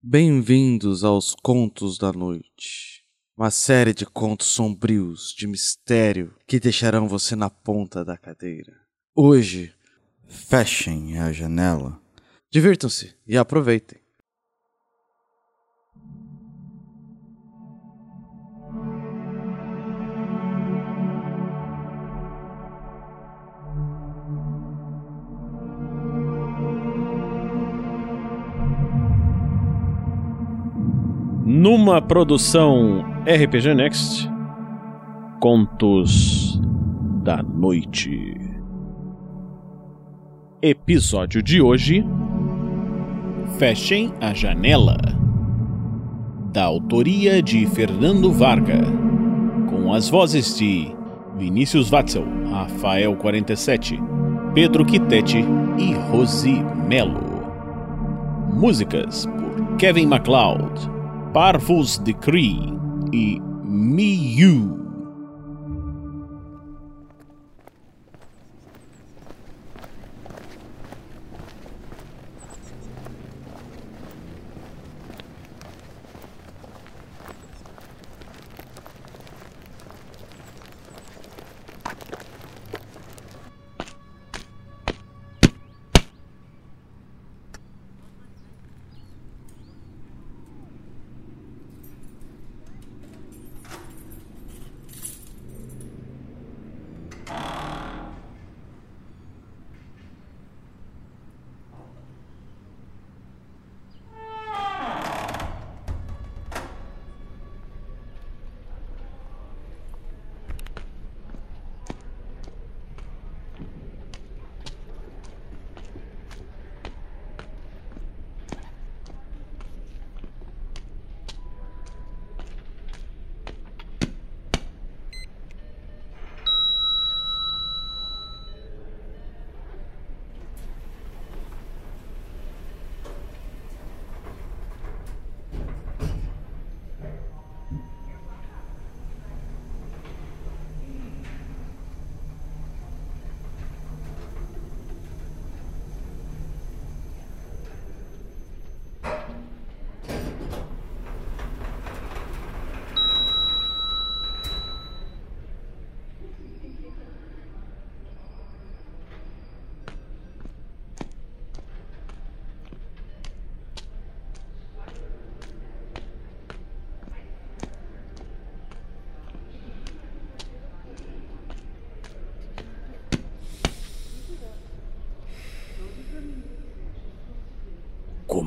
[0.00, 3.02] Bem-vindos aos Contos da Noite.
[3.36, 8.72] Uma série de contos sombrios, de mistério, que deixarão você na ponta da cadeira.
[9.12, 9.74] Hoje,
[10.28, 12.00] Fechem a janela.
[12.48, 13.98] divirtam-se e aproveitem.
[31.70, 34.26] Numa produção RPG Next,
[35.38, 36.58] Contos
[37.22, 38.34] da Noite.
[40.62, 42.02] Episódio de hoje:
[43.58, 44.96] Fechem a Janela.
[46.54, 48.80] Da autoria de Fernando Varga,
[49.68, 50.90] com as vozes de
[51.36, 54.00] Vinícius Watzel, Rafael 47,
[54.54, 55.44] Pedro Quitete
[55.76, 57.42] e Rosi Melo.
[58.54, 60.97] Músicas por Kevin MacLeod.
[61.32, 62.58] Parvus Decree
[63.12, 64.87] e Miu.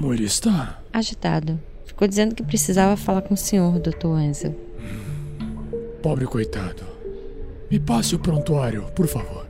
[0.01, 0.81] Como ele está?
[0.91, 1.61] Agitado.
[1.85, 4.07] Ficou dizendo que precisava falar com o senhor, Dr.
[4.07, 4.55] Wenzel.
[6.01, 6.81] Pobre coitado.
[7.69, 9.45] Me passe o prontuário, por favor.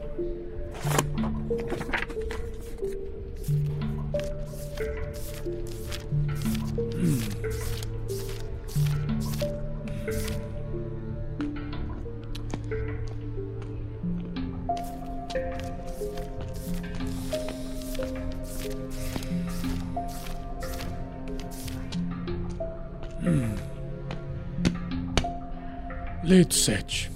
[26.31, 27.11] Leito 7.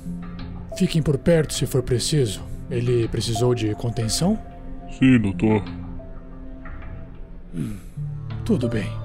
[0.77, 2.43] Fiquem por perto se for preciso.
[2.69, 4.37] Ele precisou de contenção?
[4.99, 5.63] Sim, doutor.
[8.43, 9.04] Tudo bem.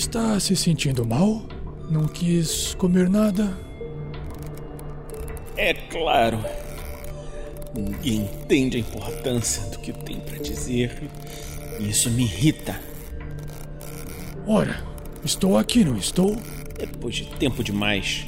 [0.00, 1.42] Está se sentindo mal?
[1.90, 3.54] Não quis comer nada?
[5.58, 6.42] É claro.
[7.74, 11.02] Ninguém entende a importância do que tem para dizer.
[11.78, 12.80] E isso me irrita.
[14.46, 14.82] Ora,
[15.22, 16.34] estou aqui, não estou?
[16.78, 18.24] Depois de tempo demais.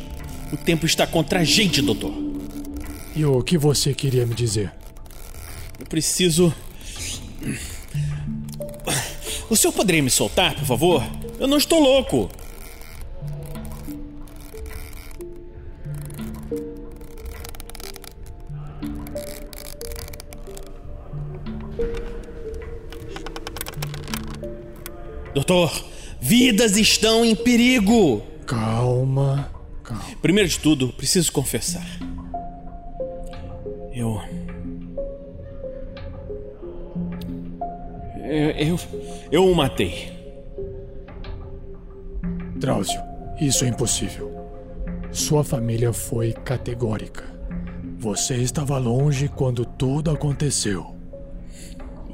[0.52, 2.12] O tempo está contra a gente, doutor.
[3.16, 4.70] E o que você queria me dizer?
[5.80, 6.54] Eu preciso.
[9.48, 11.21] O senhor poderia me soltar, por favor?
[11.42, 12.30] Eu não estou louco.
[25.34, 25.84] Doutor,
[26.20, 28.22] vidas estão em perigo.
[28.46, 29.50] Calma,
[29.82, 30.04] calma.
[30.22, 31.84] Primeiro de tudo, preciso confessar.
[33.92, 34.22] Eu.
[38.24, 38.50] Eu.
[38.50, 38.78] Eu,
[39.32, 40.21] eu o matei.
[42.62, 43.00] Drauzio,
[43.40, 44.30] isso é impossível.
[45.10, 47.24] Sua família foi categórica.
[47.98, 50.94] Você estava longe quando tudo aconteceu.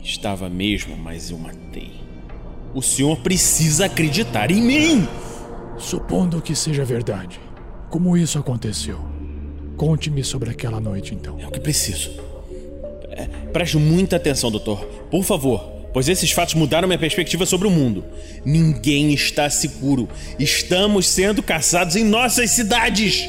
[0.02, 2.00] Estava mesmo, mas eu matei.
[2.74, 5.08] O senhor precisa acreditar em mim!
[5.76, 7.38] Supondo que seja verdade,
[7.90, 8.98] como isso aconteceu?
[9.76, 11.38] Conte-me sobre aquela noite, então.
[11.38, 12.10] É o que preciso.
[13.10, 14.82] É, preste muita atenção, doutor.
[15.10, 18.04] Por favor, pois esses fatos mudaram minha perspectiva sobre o mundo.
[18.44, 20.08] Ninguém está seguro.
[20.38, 23.28] Estamos sendo caçados em nossas cidades.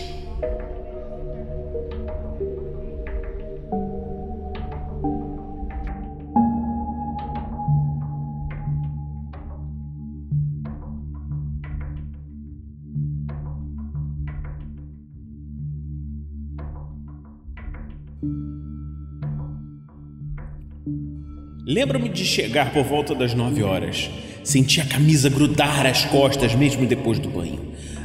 [21.69, 24.09] Lembro-me de chegar por volta das nove horas.
[24.43, 27.59] Senti a camisa grudar às costas mesmo depois do banho.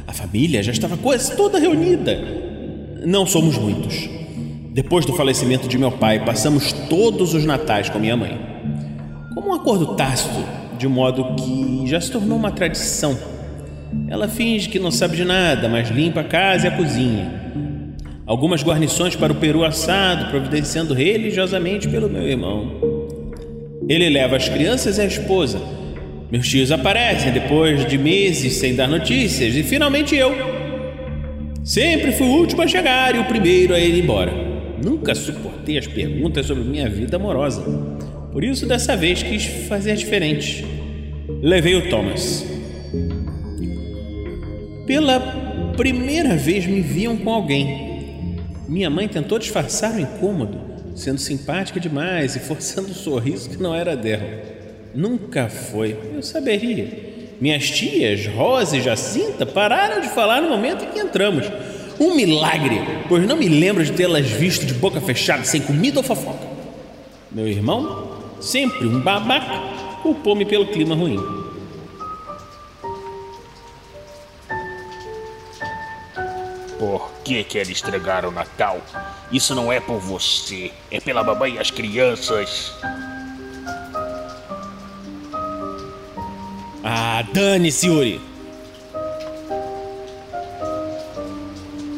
[0.05, 2.15] A família já estava quase toda reunida.
[3.07, 4.07] Não somos muitos.
[4.71, 8.39] Depois do falecimento de meu pai, passamos todos os natais com minha mãe.
[9.33, 10.45] Como um acordo tácito,
[10.77, 13.17] de modo que já se tornou uma tradição.
[14.07, 17.45] Ela finge que não sabe de nada, mas limpa a casa e a cozinha.
[18.27, 22.84] Algumas guarnições para o peru assado, providenciando religiosamente pelo meu irmão.
[23.87, 25.61] Ele leva as crianças e a esposa.
[26.31, 30.33] Meus tios aparecem depois de meses sem dar notícias e finalmente eu.
[31.63, 34.31] Sempre fui o último a chegar e o primeiro a ir embora.
[34.83, 37.63] Nunca suportei as perguntas sobre minha vida amorosa.
[38.31, 40.65] Por isso, dessa vez quis fazer diferente.
[41.41, 42.45] Levei o Thomas.
[44.87, 45.19] Pela
[45.77, 48.35] primeira vez me viam com alguém.
[48.67, 53.75] Minha mãe tentou disfarçar o incômodo sendo simpática demais e forçando um sorriso que não
[53.75, 54.23] era dela.
[54.95, 57.13] Nunca foi, eu saberia.
[57.39, 61.45] Minhas tias, Rosa e Jacinta, pararam de falar no momento em que entramos.
[61.99, 66.03] Um milagre, pois não me lembro de tê-las visto de boca fechada, sem comida ou
[66.03, 66.47] fofoca.
[67.29, 71.19] Meu irmão, sempre um babaca, culpou-me pelo clima ruim.
[76.79, 78.79] Por que quer estragar o Natal?
[79.31, 82.71] Isso não é por você, é pela mamãe e as crianças.
[86.83, 88.21] Ah, dane-se, Yuri!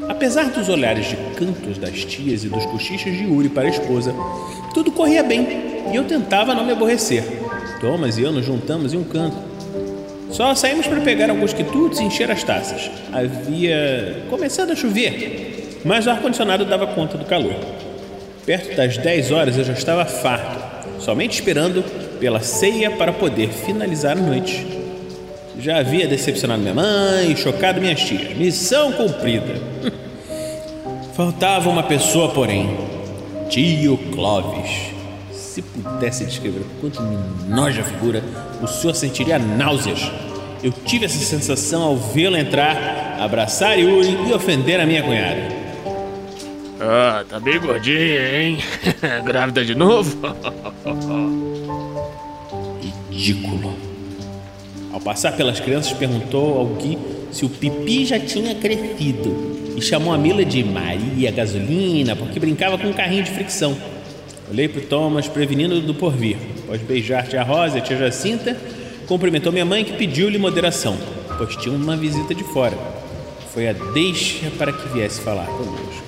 [0.08, 4.16] Apesar dos olhares de cantos das tias e dos cochichos de Yuri para a esposa,
[4.74, 5.46] tudo corria bem
[5.92, 7.24] e eu tentava não me aborrecer.
[7.82, 9.47] Thomas e eu nos juntamos em um canto.
[10.38, 12.92] Só saímos para pegar alguns quitutes e encher as taças.
[13.12, 17.56] Havia começado a chover, mas o ar-condicionado dava conta do calor.
[18.46, 21.84] Perto das 10 horas eu já estava farto, somente esperando
[22.20, 24.64] pela ceia para poder finalizar a noite.
[25.58, 28.38] Já havia decepcionado minha mãe, chocado minhas tias.
[28.38, 29.56] Missão cumprida.
[31.18, 32.78] Faltava uma pessoa, porém.
[33.50, 34.92] Tio Clovis.
[35.32, 37.18] Se pudesse descrever o quanto me
[37.50, 38.22] noja a figura,
[38.62, 40.27] o senhor sentiria náuseas.
[40.64, 45.56] Eu tive essa sensação ao vê-lo entrar, abraçar Yuri e ofender a minha cunhada.
[46.80, 48.58] Ah, tá bem gordinha, hein?
[49.24, 50.18] Grávida de novo?
[53.12, 53.76] Ridículo.
[54.92, 56.98] Ao passar pelas crianças, perguntou ao Gui
[57.32, 62.78] se o pipi já tinha crescido e chamou a Mila de Maria Gasolina porque brincava
[62.78, 63.78] com um carrinho de fricção.
[64.50, 66.38] Olhei para o Thomas, prevenindo do porvir.
[66.64, 68.58] Após beijar tia Rosa e tia Jacinta,
[69.08, 70.98] cumprimentou minha mãe que pediu-lhe moderação,
[71.38, 72.78] pois tinha uma visita de fora.
[73.54, 76.08] Foi a deixa para que viesse falar conosco.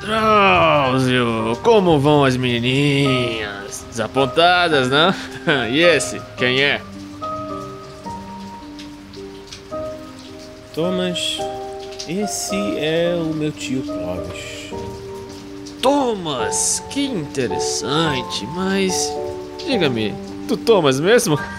[0.00, 3.86] Drauzio, como vão as menininhas?
[3.88, 5.14] Desapontadas, não?
[5.70, 6.80] E esse, quem é?
[10.74, 11.38] Thomas,
[12.08, 14.61] esse é o meu tio Clovis.
[15.82, 19.12] Thomas, que interessante, mas
[19.58, 20.14] diga-me,
[20.46, 21.36] tu Thomas mesmo?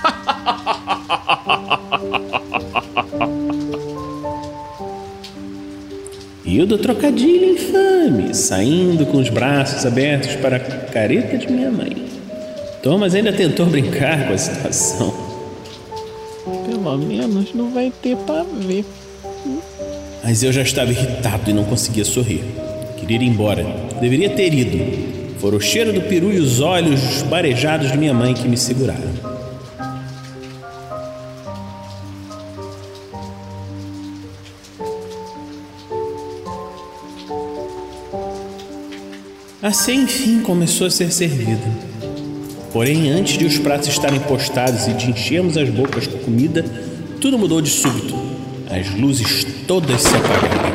[6.45, 11.71] E o do trocadilho infame, saindo com os braços abertos para a careta de minha
[11.71, 12.05] mãe.
[12.83, 15.11] Thomas ainda tentou brincar com a situação.
[16.67, 18.85] Pelo menos não vai ter pra ver.
[20.23, 22.43] Mas eu já estava irritado e não conseguia sorrir.
[22.99, 23.65] Queria ir embora.
[24.03, 25.39] Deveria ter ido.
[25.39, 28.99] Foram o cheiro do peru e os olhos barejados de minha mãe que me seguraram.
[39.61, 41.63] Assim, enfim, começou a ser servida.
[42.73, 46.65] Porém, antes de os pratos estarem postados e de enchermos as bocas com comida,
[47.21, 48.15] tudo mudou de súbito.
[48.69, 50.73] As luzes todas se apagaram.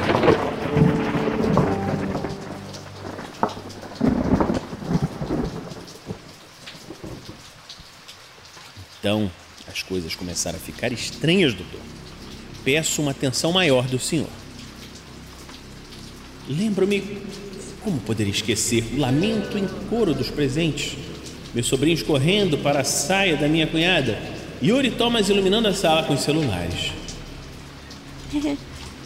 [9.09, 9.31] Então,
[9.67, 11.81] as coisas começaram a ficar estranhas, doutor.
[12.65, 14.29] Peço uma atenção maior do senhor.
[16.49, 17.03] Lembro-me,
[17.83, 20.97] como poderia esquecer, o lamento em coro dos presentes.
[21.53, 24.17] Meus sobrinhos correndo para a saia da minha cunhada.
[24.63, 26.93] Yuri Thomas iluminando a sala com os celulares.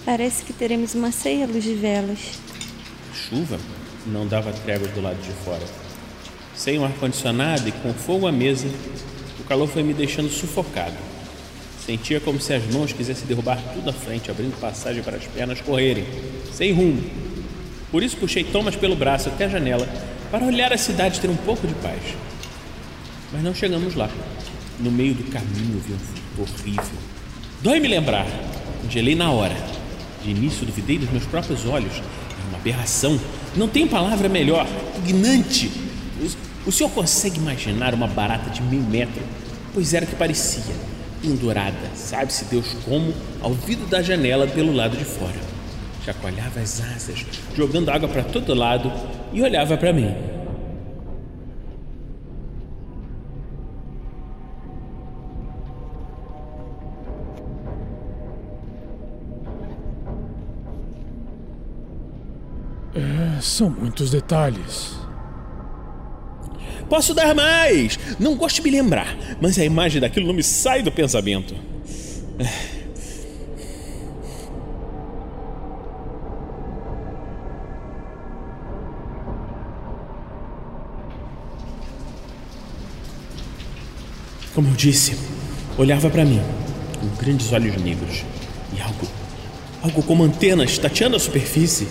[0.04, 2.18] Parece que teremos uma ceia à luz de velas.
[3.10, 3.58] A chuva
[4.06, 5.64] não dava tréguas do lado de fora.
[6.54, 8.68] Sem um ar-condicionado e com fogo à mesa,
[9.42, 10.94] o calor foi me deixando sufocado.
[11.84, 15.60] Sentia como se as mãos quisessem derrubar tudo à frente, abrindo passagem para as pernas
[15.60, 16.06] correrem,
[16.52, 17.02] sem rumo.
[17.90, 19.86] Por isso puxei Thomas pelo braço até a janela
[20.30, 22.00] para olhar a cidade ter um pouco de paz.
[23.32, 24.08] Mas não chegamos lá.
[24.78, 25.98] No meio do caminho vi um
[26.36, 26.98] vulto horrível.
[27.62, 28.26] Dói me lembrar.
[28.88, 29.56] Gelei na hora.
[30.22, 31.96] De início duvidei dos meus próprios olhos.
[31.96, 33.20] Era uma aberração.
[33.56, 34.66] Não tem palavra melhor.
[34.94, 35.70] Pugnante.
[36.20, 39.22] O, o senhor consegue imaginar uma barata de meio metro?
[39.74, 40.74] Pois era o que parecia.
[41.20, 45.40] Pendurada, sabe-se Deus como, ao vidro da janela pelo lado de fora.
[46.04, 47.24] Chacoalhava as asas,
[47.56, 48.92] jogando água para todo lado
[49.32, 50.14] e olhava para mim.
[62.94, 65.01] É, são muitos detalhes.
[66.92, 67.98] Posso dar mais!
[68.20, 71.54] Não gosto de me lembrar, mas a imagem daquilo não me sai do pensamento.
[84.54, 85.16] Como eu disse,
[85.78, 86.42] olhava para mim,
[87.00, 88.22] com grandes olhos negros,
[88.76, 89.08] e algo,
[89.80, 91.88] algo como antenas tateando a superfície.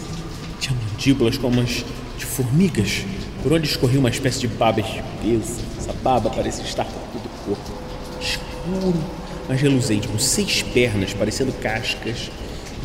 [0.59, 1.83] Tinha mandíbulas como as
[2.19, 3.03] de formigas,
[3.41, 5.61] por onde escorria uma espécie de baba espessa.
[5.77, 7.71] Essa baba parecia estar por todo o corpo,
[8.19, 9.03] escuro,
[9.47, 12.29] mas reluzente, com seis pernas parecendo cascas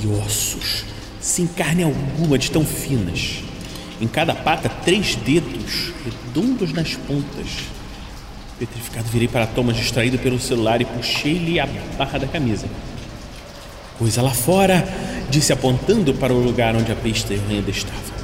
[0.02, 0.84] e ossos,
[1.20, 3.42] sem carne alguma de tão finas.
[4.00, 7.46] Em cada pata, três dedos redondos nas pontas.
[8.58, 11.66] Petrificado, virei para Thomas distraído pelo celular e puxei-lhe a
[11.98, 12.66] barra da camisa.
[13.98, 14.86] Coisa lá fora,
[15.30, 18.15] disse apontando para o lugar onde a besta ainda estava.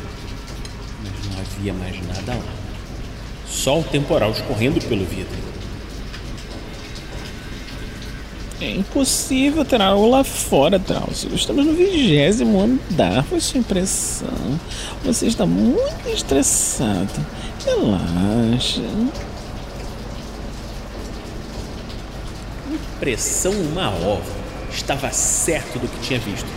[1.62, 2.54] Havia mais nada lá.
[3.46, 5.38] Só o temporal escorrendo pelo vidro.
[8.60, 11.32] É impossível ter algo lá fora, Drauzio.
[11.32, 13.22] Estamos no vigésimo andar.
[13.22, 14.58] Foi sua impressão.
[15.04, 17.24] Você está muito estressado.
[17.64, 18.82] Relaxa.
[22.98, 24.42] Pressão uma ova.
[24.72, 26.48] Estava certo do que tinha visto.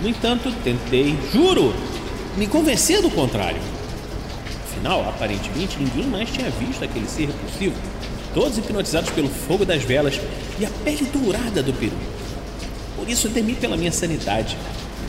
[0.00, 1.74] No entanto, tentei, juro,
[2.38, 3.75] me convencer do contrário.
[4.86, 7.74] Afinal, aparentemente, ninguém mais tinha visto aquele ser repulsivo.
[8.32, 10.20] Todos hipnotizados pelo fogo das velas
[10.60, 11.96] e a pele dourada do peru.
[12.94, 14.56] Por isso, temi pela minha sanidade.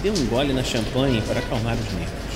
[0.01, 2.27] Dei um gole na champanhe para acalmar os nervos.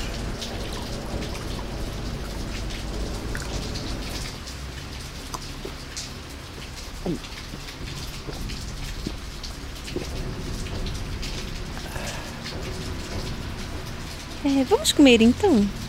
[14.45, 15.80] É, vamos comer então?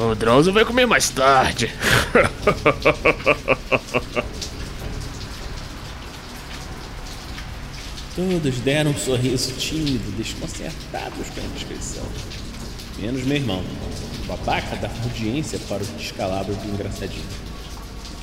[0.00, 1.70] O Drauzio vai comer mais tarde.
[8.16, 12.02] Todos deram um sorriso tímido, desconcertados com a descrição.
[12.98, 13.62] Menos meu irmão,
[14.22, 17.26] o babaca da audiência para o descalabro do engraçadinho.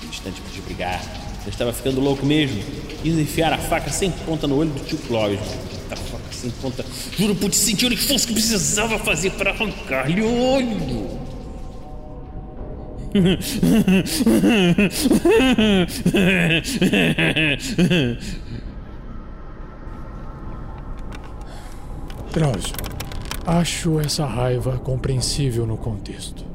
[0.02, 1.00] No instante de brigar,
[1.46, 2.64] eu estava ficando louco mesmo.
[3.04, 5.40] Quis enfiar a faca sem ponta no olho do tio Clóvis.
[5.92, 6.84] A faca sem ponta.
[7.16, 11.27] Juro pude sentir o esforço que precisava fazer para arrancar-lhe o olho.
[22.32, 22.76] Drauzio,
[23.46, 26.46] acho essa raiva compreensível no contexto.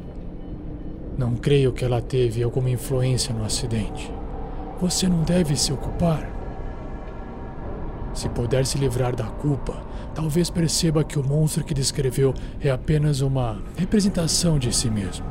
[1.17, 4.13] Não creio que ela teve alguma influência no acidente.
[4.81, 6.29] Você não deve se ocupar.
[8.15, 9.83] Se puder se livrar da culpa,
[10.15, 15.25] talvez perceba que o monstro que descreveu é apenas uma representação de si mesmo.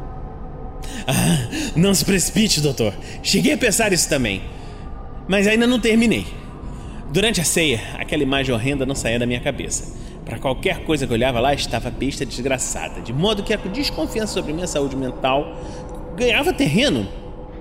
[1.07, 2.93] Ah, não se precipite, doutor.
[3.23, 4.41] Cheguei a pensar isso também.
[5.27, 6.25] Mas ainda não terminei.
[7.11, 9.99] Durante a ceia, aquela imagem horrenda não saía da minha cabeça.
[10.23, 14.33] Para qualquer coisa que olhava lá, estava a besta desgraçada, de modo que a desconfiança
[14.33, 15.57] sobre minha saúde mental
[16.15, 17.07] ganhava terreno.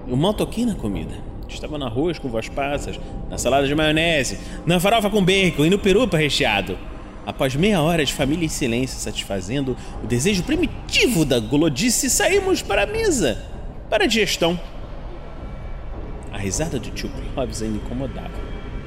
[0.07, 1.15] Eu mal toquei na comida.
[1.49, 5.71] Estava no arroz com voz passas, na salada de maionese, na farofa com bacon e
[5.71, 6.79] no peru recheado.
[7.27, 12.85] Após meia hora de família em silêncio, satisfazendo o desejo primitivo da gulodice, saímos para
[12.85, 13.39] a mesa,
[13.89, 14.59] para a digestão.
[16.33, 18.31] A risada do tio Clóvis ainda incomodava.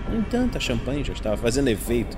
[0.09, 2.17] No entanto, a champanhe já estava fazendo efeito.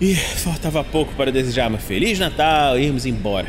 [0.00, 3.48] E faltava pouco para desejar uma Feliz Natal e irmos embora.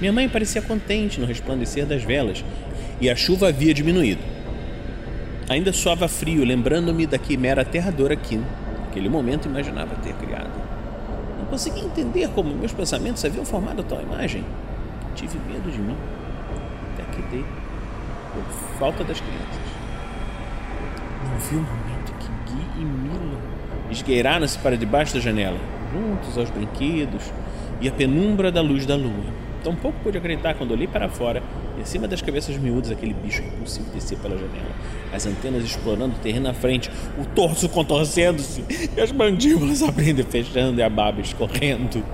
[0.00, 2.44] Minha mãe parecia contente no resplandecer das velas
[3.00, 4.20] e a chuva havia diminuído.
[5.48, 8.40] Ainda soava frio, lembrando-me da quimera aterradora que,
[8.90, 10.50] naquele momento, imaginava ter criado.
[11.38, 14.44] Não conseguia entender como meus pensamentos haviam formado tal imagem.
[15.14, 15.96] Tive medo de mim,
[16.92, 17.44] até que dei,
[18.34, 18.42] por
[18.78, 19.70] falta das crianças.
[21.24, 23.38] Não vi o momento que Gui e Mila
[23.90, 25.58] esgueiraram-se para debaixo da janela,
[25.92, 27.32] juntos aos brinquedos
[27.80, 29.39] e à penumbra da luz da lua.
[29.62, 31.42] Tampouco pude acreditar quando olhei para fora
[31.78, 34.74] e acima das cabeças miúdas aquele bicho impulsivo descia pela janela,
[35.12, 38.64] as antenas explorando o terreno à frente, o torso contorcendo-se
[38.96, 42.04] e as mandíbulas abrindo e fechando e a baba escorrendo.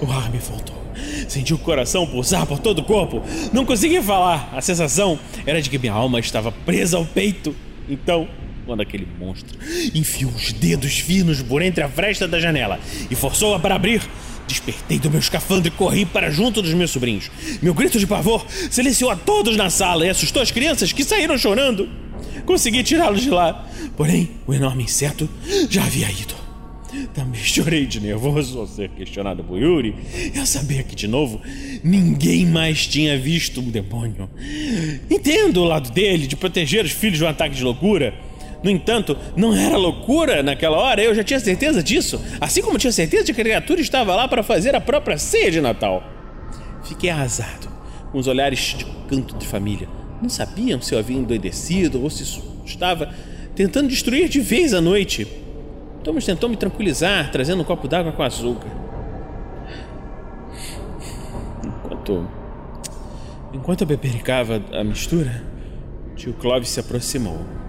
[0.00, 0.82] O ar me faltou.
[1.28, 3.22] Senti o coração pulsar por todo o corpo.
[3.52, 4.50] Não conseguia falar.
[4.52, 7.54] A sensação era de que minha alma estava presa ao peito.
[7.88, 8.28] Então,
[8.66, 9.58] quando aquele monstro
[9.94, 12.78] enfiou os dedos finos por entre a fresta da janela
[13.10, 14.02] e forçou-a para abrir,
[14.46, 17.30] Despertei do meu escafandro e corri para junto dos meus sobrinhos.
[17.62, 21.38] Meu grito de pavor silenciou a todos na sala e assustou as crianças que saíram
[21.38, 21.88] chorando.
[22.44, 25.28] Consegui tirá-los de lá, porém o enorme inseto
[25.70, 26.42] já havia ido.
[27.14, 29.94] Também chorei de nervoso ao ser questionado por Yuri
[30.34, 31.40] e ao saber que, de novo,
[31.82, 34.28] ninguém mais tinha visto um demônio.
[35.10, 38.14] Entendo o lado dele de proteger os filhos de um ataque de loucura
[38.62, 42.92] no entanto, não era loucura naquela hora, eu já tinha certeza disso, assim como tinha
[42.92, 46.02] certeza de que a criatura estava lá para fazer a própria ceia de Natal.
[46.84, 47.68] Fiquei arrasado,
[48.12, 49.88] com os olhares de canto de família.
[50.20, 53.12] Não sabiam se eu havia endoidecido ou se estava
[53.56, 55.26] tentando destruir de vez a noite.
[56.04, 58.70] Thomas tentou me tranquilizar, trazendo um copo d'água com açúcar.
[61.64, 62.28] Enquanto.
[63.52, 65.42] Enquanto eu bebericava a mistura,
[66.16, 67.61] tio Clovis se aproximou.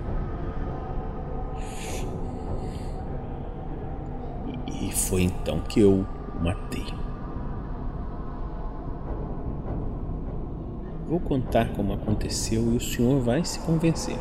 [4.94, 6.06] Foi então que eu
[6.40, 6.86] o matei.
[11.08, 14.18] Vou contar como aconteceu e o senhor vai se convencer.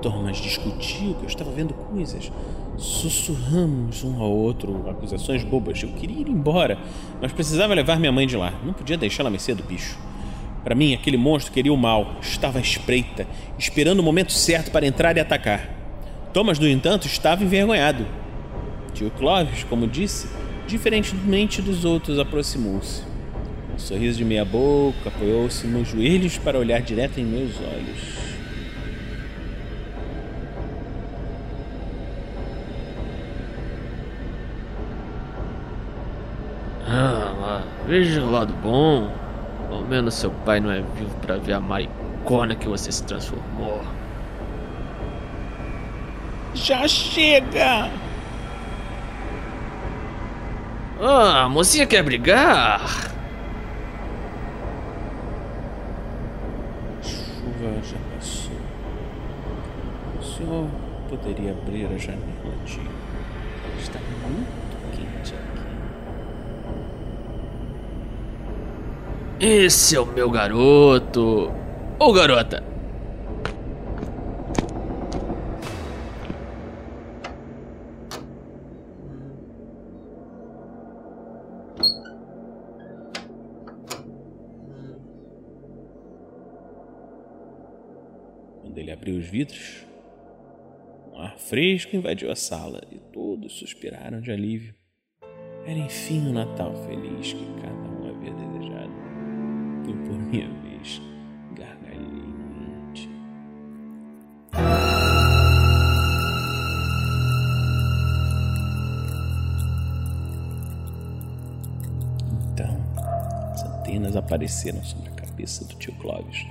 [0.00, 2.32] Thomas discutiu que eu estava vendo coisas.
[2.78, 5.82] Sussurramos um ao outro acusações bobas.
[5.82, 6.78] Eu queria ir embora,
[7.20, 8.54] mas precisava levar minha mãe de lá.
[8.64, 9.98] Não podia deixá-la mercê do bicho.
[10.64, 12.16] Para mim, aquele monstro queria o mal.
[12.22, 13.26] Estava à espreita,
[13.58, 15.68] esperando o momento certo para entrar e atacar.
[16.32, 18.06] Thomas, no entanto, estava envergonhado.
[18.94, 20.28] Tio Clóvis, como disse,
[20.66, 23.02] diferentemente dos outros, aproximou-se.
[23.74, 28.20] Um sorriso de meia boca, apoiou-se nos joelhos para olhar direto em meus olhos.
[36.86, 39.10] Ah, veja o lado bom.
[39.68, 43.80] Pelo menos seu pai não é vivo para ver a maricona que você se transformou.
[46.54, 47.88] Já chega!
[51.02, 52.82] Ah, a mocinha quer brigar?
[56.98, 58.52] A chuva já passou.
[60.18, 60.68] O senhor
[61.08, 62.82] poderia abrir a janela, tio.
[63.78, 65.70] Está muito quente aqui.
[69.40, 71.50] Esse é o meu garoto.
[71.98, 72.69] Ou garota.
[88.62, 89.84] Quando ele abriu os vidros,
[91.12, 94.74] um ar fresco invadiu a sala e todos suspiraram de alívio.
[95.66, 98.92] Era enfim o Natal feliz que cada um havia desejado.
[99.86, 101.00] Eu, por minha vez,
[114.30, 116.46] apareceram sobre a cabeça do tio Clóvis.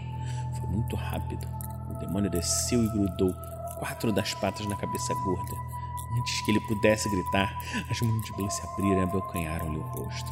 [0.60, 1.48] Foi muito rápido.
[1.90, 3.34] O demônio desceu e grudou
[3.80, 5.56] quatro das patas na cabeça gorda.
[6.20, 7.58] Antes que ele pudesse gritar,
[7.90, 10.32] as mandíbulas se abriram e abocanharam-lhe o rosto.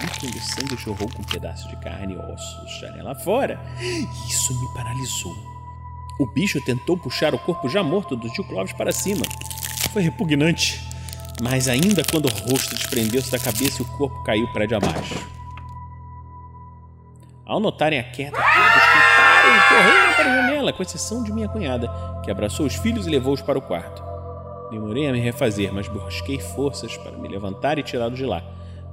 [0.00, 3.60] E quando o sangue jorrou com um pedaço de carne e ossos janela fora,
[4.28, 5.34] isso me paralisou.
[6.20, 9.24] O bicho tentou puxar o corpo já morto do tio Clóvis para cima.
[9.92, 10.80] Foi repugnante.
[11.42, 15.43] Mas ainda quando o rosto desprendeu-se da cabeça e o corpo caiu prédio abaixo.
[17.46, 21.46] Ao notarem a queda, todos gritaram e correram para a janela, com exceção de minha
[21.46, 21.90] cunhada,
[22.24, 24.02] que abraçou os filhos e levou-os para o quarto.
[24.70, 28.42] Demorei a me refazer, mas busquei forças para me levantar e tirá-los de lá.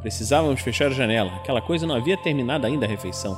[0.01, 3.37] Precisávamos fechar a janela, aquela coisa não havia terminado ainda a refeição.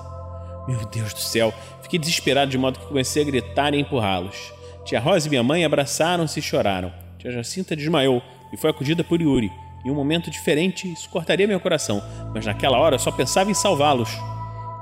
[0.68, 4.52] Meu Deus do céu, fiquei desesperado de modo que comecei a gritar e empurrá-los.
[4.84, 6.92] Tia Rosa e minha mãe abraçaram-se e choraram.
[7.20, 8.20] Tia Jacinta desmaiou
[8.52, 9.52] e foi acudida por Yuri.
[9.86, 12.02] Em um momento diferente, isso cortaria meu coração,
[12.34, 14.10] mas naquela hora só pensava em salvá-los.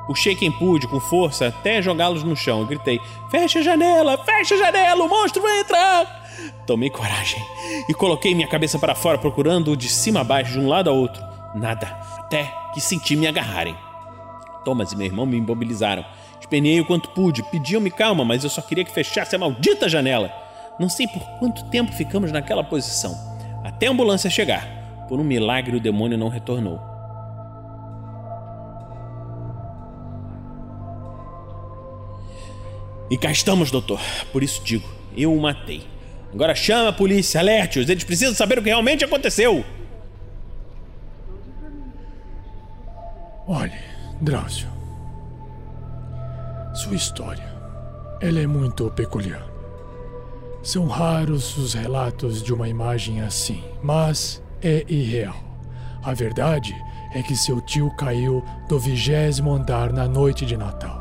[0.08, 2.62] Puxei quem pude, com força, até jogá-los no chão.
[2.62, 4.18] Eu gritei: Fecha a janela!
[4.18, 5.04] Fecha a janela!
[5.04, 6.22] O monstro vai entrar!
[6.66, 7.42] Tomei coragem
[7.88, 10.94] e coloquei minha cabeça para fora, procurando de cima a baixo, de um lado a
[10.94, 11.22] outro.
[11.54, 11.88] Nada,
[12.18, 13.76] até que senti me agarrarem.
[14.64, 16.06] Thomas e meu irmão me imobilizaram.
[16.40, 20.32] Esperneei o quanto pude, pediam-me calma, mas eu só queria que fechasse a maldita janela.
[20.80, 23.16] Não sei por quanto tempo ficamos naquela posição,
[23.64, 24.68] até a ambulância chegar.
[25.08, 26.91] Por um milagre, o demônio não retornou.
[33.12, 34.00] E cá estamos, doutor.
[34.32, 35.86] Por isso digo, eu o matei.
[36.34, 39.66] Agora chama a polícia, alerte-os, eles precisam saber o que realmente aconteceu.
[43.46, 43.78] Olhe,
[44.22, 44.70] Drauzio.
[46.74, 47.54] Sua história,
[48.22, 49.46] ela é muito peculiar.
[50.64, 55.36] São raros os relatos de uma imagem assim, mas é irreal.
[56.02, 56.74] A verdade
[57.14, 61.01] é que seu tio caiu do vigésimo andar na noite de Natal.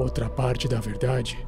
[0.00, 1.46] Outra parte da verdade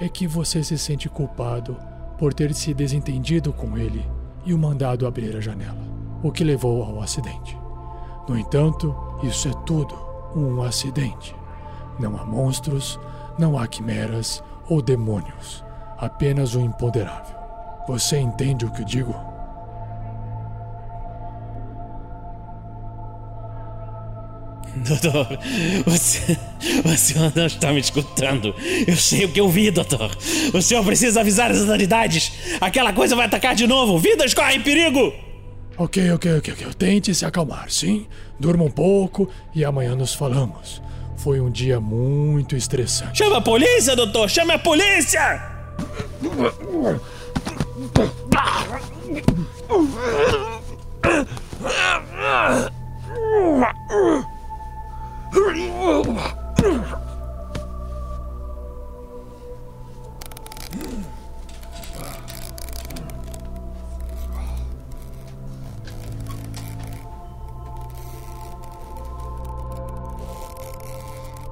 [0.00, 1.76] é que você se sente culpado
[2.16, 4.08] por ter se desentendido com ele
[4.44, 5.82] e o mandado abrir a janela,
[6.22, 7.58] o que levou ao acidente.
[8.28, 9.98] No entanto, isso é tudo
[10.32, 11.34] um acidente.
[11.98, 13.00] Não há monstros,
[13.36, 15.64] não há quimeras ou demônios,
[15.96, 17.36] apenas o imponderável.
[17.88, 19.27] Você entende o que eu digo?
[24.86, 25.38] Doutor,
[25.84, 26.36] você,
[26.84, 28.54] você não está me escutando.
[28.86, 30.16] Eu sei o que eu vi, doutor.
[30.52, 32.32] O senhor precisa avisar as autoridades.
[32.60, 33.98] Aquela coisa vai atacar de novo.
[33.98, 35.12] Vidas correm perigo.
[35.76, 36.66] Ok, ok, ok, ok.
[36.76, 38.06] Tente se acalmar, sim?
[38.38, 40.82] Durma um pouco e amanhã nos falamos.
[41.16, 43.18] Foi um dia muito estressante.
[43.18, 44.28] Chama a polícia, doutor!
[44.28, 45.58] Chama a polícia!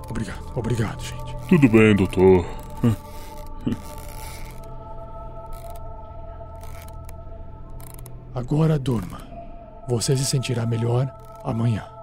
[0.08, 1.36] Obrigado, obrigado, gente.
[1.48, 2.44] Tudo bem, doutor.
[8.34, 9.20] Agora durma.
[9.88, 11.10] Você se sentirá melhor
[11.44, 11.95] amanhã.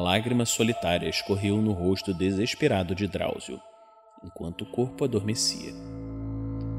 [0.00, 3.60] Lágrima solitária escorreu no rosto desesperado de Drauzio,
[4.24, 5.72] enquanto o corpo adormecia.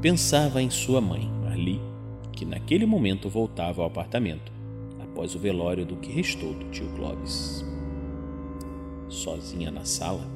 [0.00, 1.80] Pensava em sua mãe, Marli,
[2.32, 4.52] que naquele momento voltava ao apartamento,
[5.00, 7.64] após o velório do que restou do tio Clovis.
[9.08, 10.26] Sozinha na sala,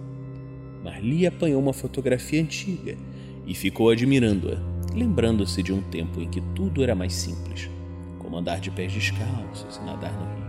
[0.84, 2.96] Marli apanhou uma fotografia antiga
[3.46, 4.58] e ficou admirando-a,
[4.94, 7.68] lembrando-se de um tempo em que tudo era mais simples,
[8.18, 10.45] como andar de pés descalços e nadar no rio.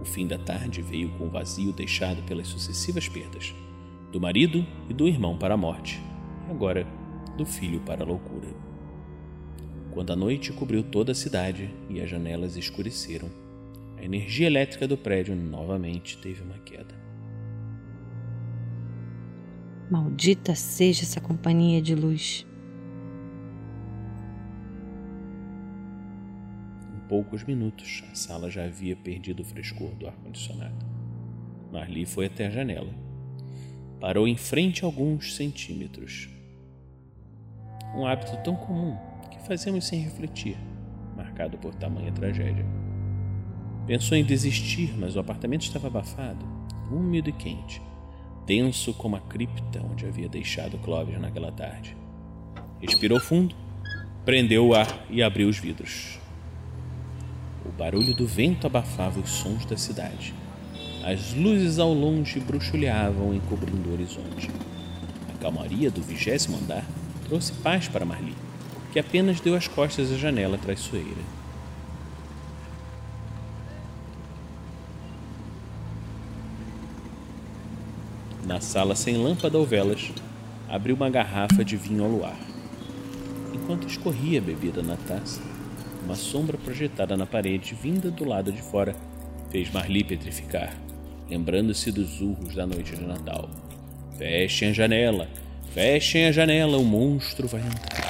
[0.00, 3.54] O fim da tarde veio com o vazio deixado pelas sucessivas perdas,
[4.12, 6.00] do marido e do irmão para a morte,
[6.46, 6.86] e agora
[7.36, 8.48] do filho para a loucura.
[9.90, 13.28] Quando a noite cobriu toda a cidade e as janelas escureceram,
[13.96, 16.94] a energia elétrica do prédio novamente teve uma queda.
[19.90, 22.46] Maldita seja essa companhia de luz.
[27.08, 30.86] Poucos minutos, a sala já havia perdido o frescor do ar-condicionado.
[31.72, 32.92] Marli foi até a janela.
[33.98, 36.28] Parou em frente a alguns centímetros.
[37.96, 38.96] Um hábito tão comum
[39.30, 40.56] que fazemos sem refletir,
[41.16, 42.66] marcado por tamanha tragédia.
[43.86, 46.44] Pensou em desistir, mas o apartamento estava abafado,
[46.92, 47.80] úmido e quente,
[48.46, 51.96] denso como a cripta onde havia deixado Clovis naquela tarde.
[52.80, 53.56] Respirou fundo,
[54.26, 56.20] prendeu o ar e abriu os vidros.
[57.68, 60.34] O barulho do vento abafava os sons da cidade.
[61.04, 64.50] As luzes ao longe bruxuleavam encobrindo o horizonte.
[65.38, 66.84] calmaria do vigésimo andar
[67.28, 68.34] trouxe paz para Marli,
[68.90, 71.38] que apenas deu as costas à janela traiçoeira.
[78.46, 80.10] Na sala sem lâmpada ou velas,
[80.68, 82.38] abriu uma garrafa de vinho ao luar.
[83.52, 85.40] Enquanto escorria a bebida na taça,
[86.08, 88.96] uma sombra projetada na parede, vinda do lado de fora,
[89.50, 90.74] fez Marli petrificar,
[91.28, 93.50] lembrando-se dos urros da noite de Natal.
[94.16, 95.28] Fechem a janela,
[95.74, 98.07] fechem a janela, o monstro vai entrar.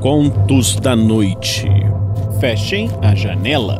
[0.00, 1.68] Contos da Noite.
[2.40, 3.78] Fechem a janela.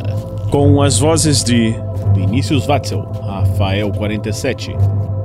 [0.51, 1.75] Com as vozes de
[2.15, 4.77] Vinícius Watzel, Rafael 47,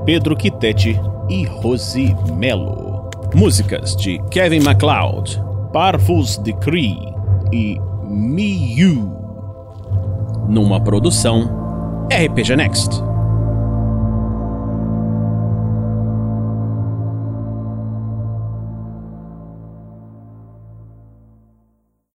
[0.06, 0.98] Pedro Quitete
[1.30, 3.10] e Rosi Melo.
[3.36, 6.98] Músicas de Kevin MacLeod, Parvus Decree
[7.52, 7.78] e
[8.08, 9.12] Miu.
[10.48, 13.15] Numa produção RPG Next.